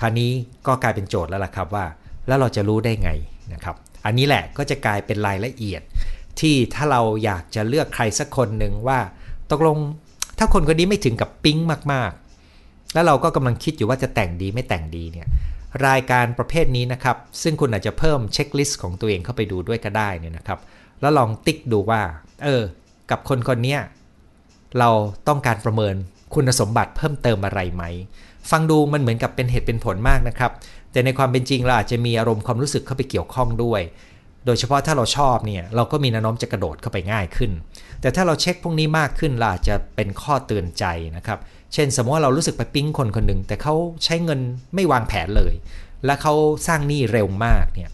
[0.00, 0.32] คราวนี้
[0.66, 1.86] ก็กลายเป็นโจทย์แล้วล่ะครับว่า
[2.26, 3.10] แล้วเราจะรู้ได้ไง
[3.52, 5.82] นะครับ อันนี้แหละก็จะกลายเป็นรายละเอียด
[6.40, 8.98] ที่ถ้าเราอยากจะเลือกใครสักคนหนึ่งว่า
[9.50, 9.78] ตกลง
[10.38, 11.58] ถ้าคนคนนี้ไม่ถึงกับปิ๊ง
[11.92, 15.28] มากๆ แล้วเราก็กำลังคิดอยู่ว่าจะแต่งดีไม่แต่งดีเนี่ย
[15.86, 20.58] รายการประเภทนี้นะครับ ซึ่งคุณอาจจะเพิ่มเช็คลิสต์ของตัวเองเข้าไปดูด้วยก็ได้เนี่ยนะครับ
[21.00, 22.00] แล้วลองติ๊กดูว่า
[22.44, 22.62] เออ
[23.10, 23.76] กับคนคนนี้
[24.78, 24.90] เรา
[25.28, 25.94] ต้องการประเมิน
[26.34, 27.84] คุณสมบัติเพิ่มเติมอะไรไหม
[28.50, 30.52] ฟังดูมันเหมือนกับเป็นเหตุเป็นผลมากนะครับ
[30.92, 33.80] แต่ในความเป็นจริงเราอาจจะมีอารมณ์ความรู้สึกเข้าไปเกี่ยวข้องด้วย
[34.48, 37.50] โดยเฉพาะถ้าเราชอบเนี่ยเราก็มีแนวโน้มจะกระโดดเข้าไปง่ายขึ้น
[38.00, 40.84] แต่ถ้าเราเช็คพวกนี้มากขึ้นเราอาจจะเป็นข้อเตือนใจ
[41.16, 41.38] นะครับ
[41.74, 44.40] เช่นสมมติว่าเรารู้สึกไปปิ๊งคนคนหนึ่งแต่เขาใช้เงิน
[44.74, 45.54] ไม่วางแผนเลย
[46.04, 46.34] และเขา
[46.66, 47.90] สร้างหนี้เร็วมากเนี่ย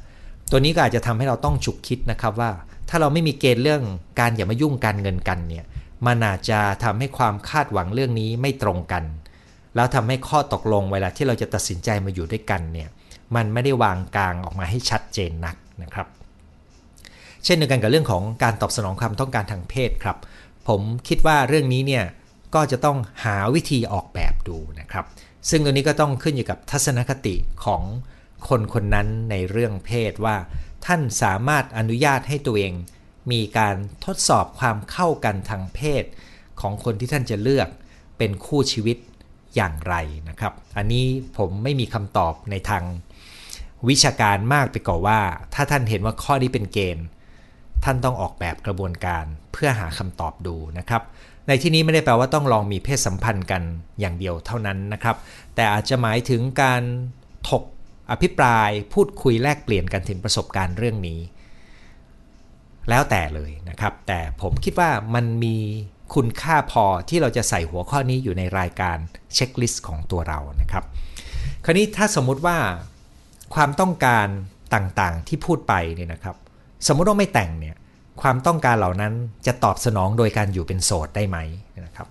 [0.50, 2.50] ตัวนี้ก็อาจจะทำให้เราต้องฉุกคิดนะครับว่า
[2.88, 3.82] ถ้าเราไม่มีเกณฑ์เรื่อง
[4.20, 5.64] การอย่ามายุ่งการเงินกันเนี่ย
[6.06, 9.04] มันอาจจะทำให้ความคาดหวังเรื่องนี้ไม่ตรงกัน
[9.76, 12.88] แล้วทำให้ข้อตกลงเวลาที่เราจะตัดสินใจมาอยู่ด้วยกันเนี่ย
[13.36, 16.06] มันไม่ได้วางกลางออกมาให้ชัดเจนนักนะครับ
[17.44, 20.18] เช่นเดียวกันกับเรื่องของการตอบสนองความต้องการทางเพศครับ
[20.68, 22.04] ผมคิดว่าเรื่องนี้เนี่ย
[22.54, 25.04] ก็จะต้องหาวิธีออกแบบดูนะครับ
[25.50, 27.82] ซึ่งตัวนี้ก็ต้องขึ้นอยู่กับทัศนคติของ
[28.48, 30.36] คนคนนั้นในเรื่องเพศว่า
[30.86, 32.72] ท่านสามารถอนุญาตให้ตัวเอง
[33.32, 36.04] มีการทดสอบความเข้ากันทางเพศ
[36.60, 37.68] ของคนที่ท่านจะเลือก
[38.18, 38.96] เป็นคู่ชีวิต
[39.56, 39.94] อย่างไร
[40.28, 41.04] นะครับ อันนี้
[41.38, 42.84] ผมไม่มีคำตอบในทาง
[43.88, 45.20] วิชาการมากไปกว่าว่า
[45.54, 47.06] ถ้าท่านเห็นว่าข้อนี้เป็นเกณฑ์
[47.84, 51.02] ท่านต้องออกแบบกระบวนการเพื่อหาคำตอบดูนะครับ
[51.48, 53.62] ในที่นี้ไม่ได้แปลว่าต้องลองมีเพศสัมพันธ์กัน
[54.00, 55.16] อย่างเดียวเท่านั้นนะครับ
[55.54, 56.82] แต่อาจจะหมายถึงการ
[57.48, 57.64] ถก
[58.10, 61.20] อภิปรายพูดคุยแลกเปลี่ยนกันถึงประสบการณ์เรื่องนี้
[62.88, 65.56] แล้วแต่เลยนะครับ แต่ผมคิดว่ามันมี
[66.14, 68.96] คุณค่าพอที่เราจะใส่หัวข้อนี้อยู่ในรายการ
[69.34, 70.84] checklist ของตัวเรานะครับ
[71.64, 72.58] คราวนี้ถ้าสมมุติว่า
[73.54, 74.26] ความต้องการ
[74.74, 76.36] ต่างๆที่พูดไปเนี่ยนะครับ
[76.86, 77.76] สมมุติว่าไม่แต่งเนี่ย
[78.22, 79.12] ความต้องการเหล่านั้น
[79.46, 81.38] จะตอบสนองโดยการอยู่เป็นโสดได้ไหม
[81.86, 82.08] นะครับ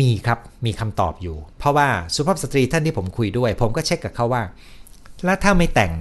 [0.00, 4.42] มีครับมีคำตอบอยู่ เพราะว่าสุภาพสตรีท่านที่ผมคุยด้วย ผมก็เช็คกับเขาว่า
[5.24, 5.92] แล้วถ้าไม่แต่ง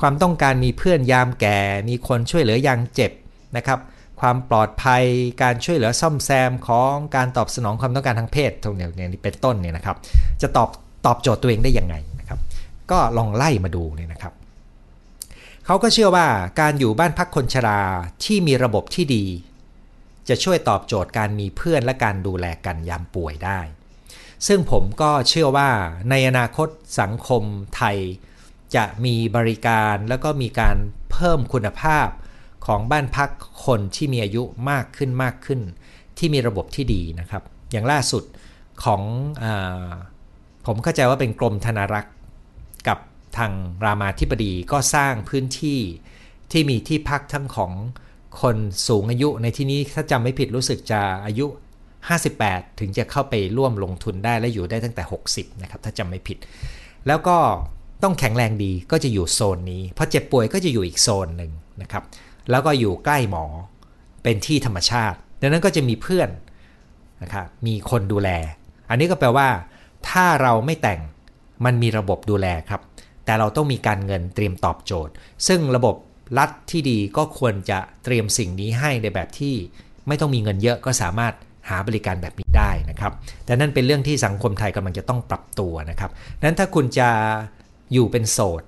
[0.00, 3.12] ความต้องการมีเพื่อนยามแก่ มีคนช่วยเหลือยามเจ็บ
[3.56, 3.78] นะครับ
[4.20, 5.04] ความปลอดภัย
[5.42, 9.96] การช่วยเหลือซ่อมแซมของการตอบสนองความต้องการทางเพศตรงนี้นี่เป็นต้นเนี่ยนะครับ
[10.42, 10.68] จะตอบ
[11.06, 12.38] ตอบโจทย์ตัวเองได้ยังไงนะครับ
[12.90, 14.32] ก็ลองไล่มาดูเนี่ยนะครับ
[15.66, 16.28] เขาก็เชื่อว่า
[16.60, 17.80] การอยู่บ้านพักคนชรา
[18.24, 19.24] ที่มีระบบที่ดี
[20.28, 23.60] จะช่วยตอบโจทย์การมีเพื่อนและการดูแลกันยามป่วยได้
[24.46, 25.70] ซึ่งผมก็เชื่อว่า
[26.10, 26.68] ในอนาคต
[27.00, 27.42] สังคม
[27.76, 27.96] ไทย
[28.76, 30.76] จะมีบริการแล้วก็มีการ
[31.12, 32.08] เพิ่มคุณภาพ
[32.66, 33.30] ของบ้านพัก
[33.66, 35.60] คนที่มีอายุมากขึ้นมากขึ้น
[36.18, 38.24] ที่มีระบบที่ดีนะครับ อย่างล่าสุด
[38.84, 39.02] ของ
[39.42, 39.44] อ
[40.66, 42.14] ผมเข้าใจว่าเป็นกรมธนารักษ์
[42.88, 42.98] กับ
[43.36, 43.52] ทาง
[43.84, 45.80] รามาธิบดีก็สร้างพื้นที่
[46.50, 47.72] ที่มีที่พักทั้งของ
[48.42, 48.56] คน
[48.88, 51.46] สูงอายุในที่นี้ถ้าจำไม่ผิดรู้สึกจะอายุ
[52.12, 56.38] 58 ถึงจะเข้าไปร่วมลงทุนได้และอยู่ได้ตั้งแต่ 60 นะครับ ถ้าจำไม่ผิด
[57.06, 57.38] แล้วก็
[58.02, 62.04] ต้องแข็งแรงดีก็จะอยู่โซนนี้พอเจ็บป่วยก็จะอยู่อีกโซนหนึ่งนะครับ
[62.50, 63.44] แล้วก็อยู่ใกล้หมอ
[64.22, 66.28] เป็นที่ธรรมชาติ ดังนั้นก็จะมีเพื่อน
[67.22, 68.30] นะครับมีคนดูแล
[68.90, 69.48] อันนี้ก็แปลว่า
[70.08, 71.00] ถ้าเราไม่แต่ง
[71.64, 72.80] มันมีระบบดูแลครับ
[73.24, 75.12] แต่เราต้องมีการเงินเตรียมตอบโจทย์
[75.48, 75.96] ซึ่งระบบ
[76.38, 79.54] รัฐที่ดีก็ควรจะเตรียมสิ่งนี้ให้ในแบบที่
[80.08, 81.34] ไม่ต้องมีเงินเยอะก็สามารถ
[81.68, 83.12] หาบริการแบบนี้ได้นะครับ
[83.44, 86.10] แต่นั่นเป็นเรื่องที่สังคมไทยกำลังจะต้องปรับตัวนะครับ
[86.42, 87.08] นั้นถ้าคุณจะ
[87.92, 88.62] อยู่เป็นโสด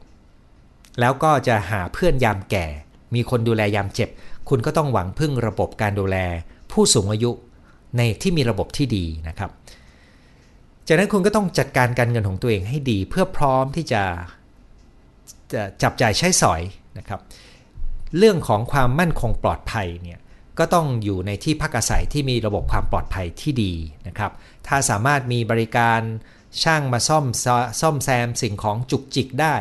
[1.00, 2.66] แล้วก็จะหาเพื่อนยามแก่
[3.14, 4.08] มีคนดูแลยามเจ็บ
[4.48, 6.16] คุณก็ต้องหวังพึ่งระบบการดูแล
[6.72, 7.30] ผู้สูงอายุ
[7.96, 9.50] ในที่มีระบบที่ดีนะครับ
[10.86, 14.02] จากนั้นคุณก็ต้องจัดการการเงินของตัวเองให้ดี เพื่อพร้อมที่จะ
[15.52, 16.62] จะจับจ่ายใช้สอย
[16.98, 17.20] นะครับ
[18.18, 20.18] เรื่องของความมั่นคงปลอดภัยเนี่ย
[20.58, 23.74] ก็ต้องอยู่ในที่พักอาศัยที่มีระบบความปลอดภัยที่ดี
[24.06, 24.32] นะครับ
[24.66, 26.00] ถ้าสามารถมีบริการ
[26.62, 27.24] ช่างมาซ่อม
[27.80, 29.54] ซ่อมแซมสิ่งของจุกจิกได้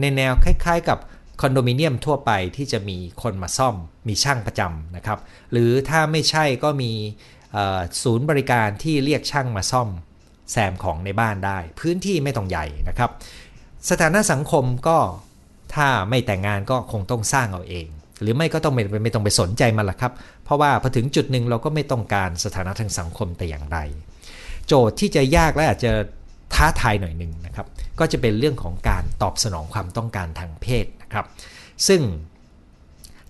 [0.00, 0.98] ในแนวคล้าย ๆ กับ
[1.40, 3.74] คอนโดมิเนียมทั่วไปที่จะมีคนมาซ่อม
[4.08, 5.18] มีช่างประจำนะครับ
[5.52, 6.92] หรือถ้าไม่ใช่ก็มี
[8.02, 9.88] ศูนย์บริการที่เรียกช่างมาซ่อม
[10.52, 13.10] แซมของในบ้านได้ พื้นที่ไม่ต้องใหญ่นะครับ
[13.90, 14.98] สถานะสังคมก็
[15.74, 17.86] ถ้าไม่แต่งงานก็คงต้องสร้างเอาเอง
[18.20, 20.12] หรือไม่ก็ต้องไม่ไม่ต้องไปสนใจมันละครับ
[20.44, 23.78] เพราะว่าพอถึงจุดหนึ่งเราก็ไม่ต้องการสถานะทางสังคมแต่อย่างใด
[24.66, 25.92] โจทย์ที่จะยากและอาจจะ
[26.54, 27.66] ท้าทายหน่อยหนึ่งนะครับ
[27.98, 31.26] ก็จะเป็นเรื่องของการตอบสนองความต้องการทางเพศนะครับ
[31.88, 32.00] ซึ่ง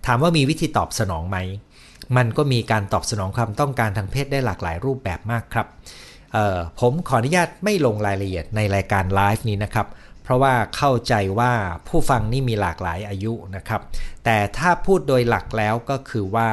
[0.07, 1.39] ถามว่ามีวิธีตอบสนองไหม
[2.17, 5.67] มันก็มีการตอบสนองความต้องการทางเพศได้หลากหลายรูปแบบมากครับ
[6.81, 9.87] ผมขออนุญาตไม่ลงรายละเอียดในรายการไลฟ์นี้นะครับ
[10.25, 11.53] เพราะว่าเข้าใจว่า
[11.89, 13.81] ผู้ฟังนี่มีหลากหลายอายุนะครับ
[14.25, 16.51] แต่ถ้าพูดโดยหลักแล้วก็คือว่า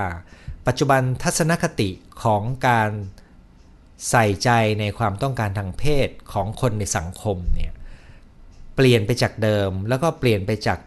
[0.67, 1.89] ปัจจุบันทัศนคติ
[2.23, 2.89] ของการ
[4.09, 7.73] ใส่ใจในความต้องการทางเพศของคนในสังคมเนี่ย
[8.75, 10.79] เปลี่ยนไปจากเดิม แล้วก็เปลี่ยนไปจาก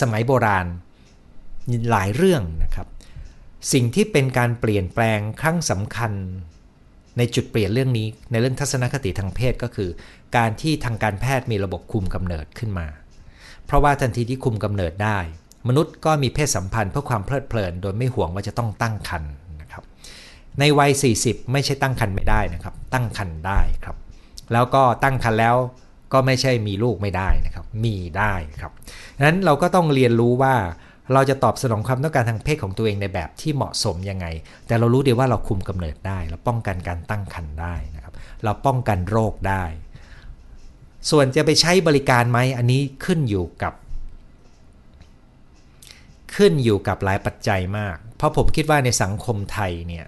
[0.00, 0.66] สมัยโบราณ
[1.90, 2.88] หลายเรื่องนะครับ
[3.72, 6.12] สิ่งที่เป็นการเปลี่ยนแปลงครั้งสำคัญ
[7.18, 9.90] ในจุดเปลี่ยนเรื่องนี้ในเรื่องทัศนคติทางเพศก็คือ
[10.36, 12.86] การที่ทางการแพทย์มีระบบคุมกำเนิดขึ้นมา
[13.66, 15.18] เพราะว่าทันทีที่คุมกำเนิดได้
[15.68, 19.82] มนุษย์ก็มีเพศสัมพันธ์เพื่อความเพลิดเพลิน โดยไม่ห่วงว่าจะต้องตั้งครรภ์นะครับ
[20.58, 23.96] ในวัย 40 ไม่ใช่ตั้งครรภ์ไม่ได้นะครับ ตั้งครรภ์ได้ครับ
[24.52, 25.56] แล้วก็ตั้งครรภ์แล้ว
[26.12, 28.72] ก็ไม่ใช่มีลูกไม่ได้นะครับ มีได้ครับ
[29.16, 30.54] ดังนั้นเราก็ต้องเรียนรู้ว่า
[31.12, 34.26] เราจะตอบสนองความต้องการทางเพศของตัวเองในแบบที่เหมาะสมยังไง
[34.66, 38.12] แต่เรารู้ดีว่าเราคุมกำเนิดได้ เราป้องกันการตั้งครรภ์ได้นะครับ
[38.44, 39.62] เราป้องกันโรคได้
[41.10, 43.74] ส่วนจะไปใช้บริการไหมอันนี้ขึ้นอยู่กับ
[46.36, 50.06] ขึ้นอยู่กับหลายปัจจัยมาก เพราะผมคิดว่าในสังคมไทยเนี่ย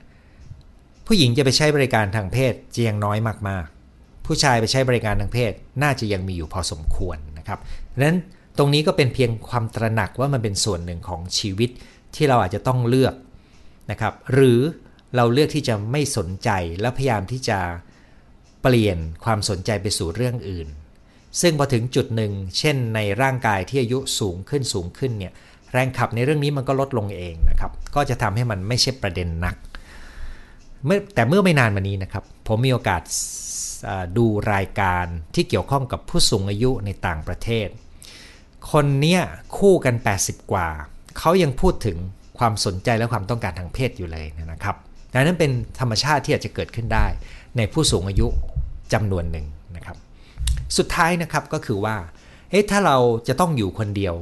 [1.07, 7.59] ผู้หญิงจะไปใช้บริการทางเพศจะยังน้อยมากๆ ผู้ชายไปใช้บริการทางเพศน่าจะยังมีอยู่พอสมควรนะครับ
[7.95, 8.19] ดังนั้น
[8.59, 11.71] ตรงนี้ก็เป็นเพียงความตระหนักว่ามันเป็นส่วนหนึ่งของชีวิต
[12.15, 13.15] ที่เราอาจจะต้องเลือก
[13.91, 14.61] นะครับ หรือ
[15.17, 16.51] เราเลือกที่จะไม่สนใจ
[16.81, 17.59] แล้วพยายามที่จะ
[18.63, 20.69] เปลี่ยนความสนใจไปสู่เรื่องอื่น
[21.41, 25.33] ซึ่งพอถึงจุดหนึ่ง เช่นในร่างกายที่อายุสูงขึ้นสูงขึ้นเนี่ย
[25.73, 29.57] แรงขับในเรื่องนี้มันก็ลดลงเองนะครับ ก็จะทำให้มันไม่ใช่ประเด็นนัก
[30.85, 33.03] เมื่อแต่เมื่อไม่นานมานี้นะครับ ผมมีโอกาส
[34.17, 37.69] ดูรายการที่เกี่ยวข้องกับผู้สูงอายุในต่างประเทศ
[38.73, 39.21] คนเนี้ย
[39.59, 40.69] คู่กัน 80 กว่า
[41.19, 41.97] เขายังพูดถึง
[42.39, 44.77] ความสนใจและความต้องการทางเพศอยู่เลยนะครับ
[45.13, 47.07] ดังนั้นเป็นธรรมชาติที่อาจจะเกิดขึ้นได้
[47.57, 48.27] ในผู้สูงอายุ
[48.93, 49.47] จำนวนหนึ่ง
[50.77, 51.97] สุดท้ายนะครับก็คือว่า
[52.51, 52.97] เอ๊ะถ้าเรา
[53.29, 54.15] จะต้องอยู่คนเดียว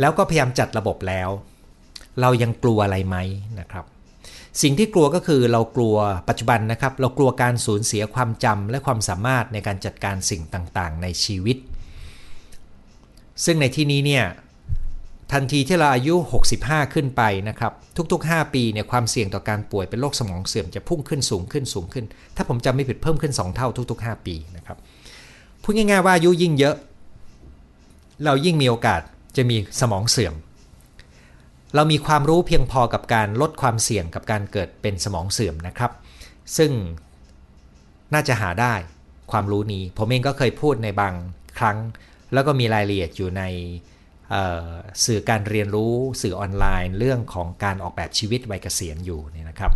[0.00, 1.28] แล้วก็พยายามจัดระบบแล้ว
[2.20, 3.16] เรายังกลัวอะไรไหม
[3.60, 3.84] นะครับ
[4.62, 5.96] สิ่งที่กลัวก็คือเรากลัว
[6.28, 11.56] ปัจจุบันนะครับ เรากลัวการสูญเสียความจำและความสามารถในการจัดการสิ่งต่างๆ ในชีวิต
[13.44, 14.24] ซึ่งในที่นี้เนี่ย
[15.32, 16.14] ทันทีที่เราอายุ
[16.54, 17.72] 65 ขึ้นไปนะครับ
[18.12, 22.04] ทุก ๆ 5 ปีเนี่ยความเสี่ยงต่อการป่วยเป็นโรคสมองเสื่อมจะพุ่งขึ้นสูงขึ้นสูงขึ้น
[22.36, 24.78] ถ้าผมจำไม่ผิดเพิ่มขึ้น 2 เท่าทุก ๆ 5 ปีนะครับ
[25.62, 26.76] พูดง่ายๆว่าอายุยิ่งเยอะ
[28.24, 29.00] เรายิ่งมีโอกาส
[29.36, 30.34] จะมีสมองเสื่อม
[31.74, 35.92] เรามีความรู้เพียงพอกับการลดความเสี่ยงกับการเกิดเป็นสมองเสื่อมนะครับ
[36.56, 36.70] ซึ่ง
[38.14, 38.74] น่าจะหาได้
[39.32, 41.14] ความรู้นี้ ผมเองก็เคยพูดในบาง
[41.58, 41.78] ครั้ง
[42.32, 43.42] แล้วก็มีรายละเอียดอยู่ใน
[45.04, 49.72] สื่อการเรียนรู้สื่อออนไลน์ เรื่องของการออกแบบชีวิตวัยเกษียณอยู่เนี่ยนะครับ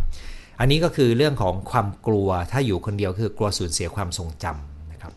[0.60, 5.12] อันนี้ก็คือเรื่องของความกลัวถ้าอยู่คนเดียวคือกลัวสูญเสียความทรงจำนะครับ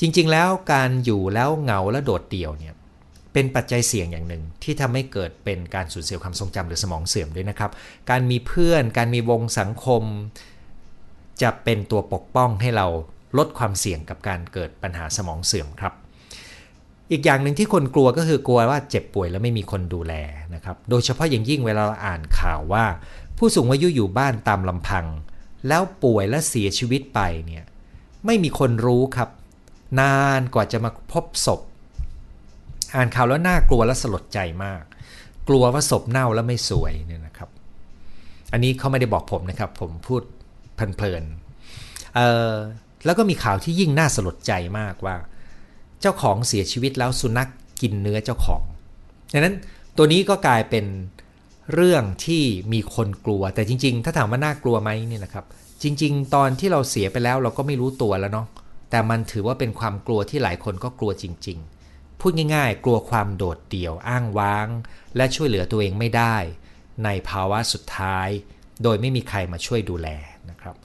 [0.00, 2.74] จริง ๆ แล้วการอยู่แล้วเหงาและโดดเดี่ยวเนี่ย
[3.32, 7.70] เป็นปัจจัยเสี่ยงอย่างหนึ่งที่ทำให้เกิดเป็นการสูญเสียความทรงจำหรือสมองเสื่อมด้วยนะครับ
[8.10, 10.02] การมีเพื่อน การมีวงสังคม
[11.42, 12.86] จะเป็นตัวปกป้องให้เรา
[13.38, 15.94] ลดความเสี่ยงกับการเกิดปัญหาสมองเสื่อมครับ
[17.12, 20.14] อีกอย่างหนึ่งที่คนกลัวก็คือกลัวว่าเจ็บป่วยแล้วไม่มีคนดูแล
[20.54, 22.84] นะครับ โดยเฉพาะอย่างยิ่งเวลาเราอ่านข่าวว่า
[23.38, 25.06] ผู้สูงอายุอยู่บ้านตามลำพัง
[25.68, 27.64] แล้วป่วยและเสียชีวิตไปเนี่ย
[28.26, 29.28] ไม่มีคนรู้ครับ
[30.00, 31.60] นานกว่าจะมาพบศพ
[32.94, 34.82] อ่านข่าวแล้วน่ากลัวและสลดใจมาก
[35.48, 37.48] กลัวว่าศพเน่าแล้วไม่สวยเนี่ยนะครับ
[38.52, 40.22] อันนี้เขาไม่ได้บอกผมนะครับ ผมพูด
[40.74, 45.16] เพลินๆแล้วก็มีข่าวที่ยิ่งน่าสลดใจมากว่า
[46.02, 48.62] เจ้าของเสียชีวิตแล้วสุนัขกกินเนื้อเจ้าของ
[49.32, 49.54] ดังนั้น
[49.96, 50.86] ตัวนี้ก็กลายเป็น
[51.74, 55.44] เรื่องที่มีคนกลัว แต่จริง ๆ ถ้าถามว่าน่ากลัวไหมเนี่ยนะครับ
[55.82, 58.46] จริง ๆ ตอนที่เราเสียไปแล้วเราก็ไม่รู้ตัวแล้วเนาะ
[58.90, 61.58] แต่มันถือว่าเป็นความกลัวที่หลายคนก็กลัวจริง
[61.90, 64.68] ๆ พูดง่าย ๆ กลัวความโดดเดี่ยวอ้างว้าง
[65.16, 66.36] และช่วยเหลือตัวเองไม่ได้
[67.04, 68.28] ในภาวะสุดท้าย
[68.82, 70.08] โดยไม่มีใครมาช่วยดูแล
[70.50, 70.76] นะครับ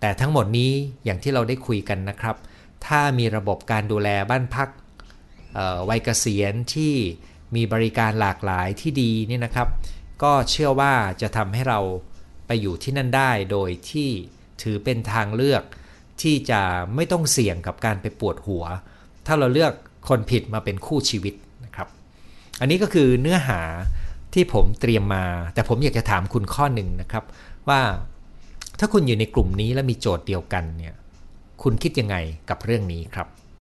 [0.00, 0.70] แต่ทั้งหมดนี้
[1.04, 2.36] อย่างที่เราได้คุยกันนะครับ
[2.86, 4.68] ถ้ามีระบบการดูแลบ้านพัก
[5.88, 6.94] วัยเกษียณที่
[7.54, 9.68] มีบริการหลากหลายที่ดีนี่นะครับ
[10.22, 11.80] ก็เชื่อว่าจะทำให้เรา
[12.46, 14.10] ไปอยู่ที่นั่นได้โดยที่
[14.62, 15.62] ถือเป็นทางเลือก
[16.22, 16.60] ที่จะ
[16.94, 18.64] ไม่ต้องเสี่ยงกับการไปปวดหัว
[19.26, 19.72] ถ้าเราเลือก
[20.08, 21.88] คนผิดมาเป็นคู่ชีวิตนะครับ
[22.60, 23.60] อันนี้ก็คือเนื้อหา
[24.34, 27.24] ที่ผมเตรียมมา แต่ผมอยากจะถามคุณข้อหนึ่งนะครับ
[27.68, 27.80] ว่า
[28.78, 30.94] ถ้าคุณอยู่ในกลุ่มนี้และมีโจทย์เดียวกันเนี่ย
[31.62, 32.16] คุณคิดยังไง
[32.50, 33.26] กับเรื่องนี้ครับ